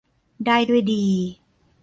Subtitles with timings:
[0.45, 1.03] ได้ด้วยดี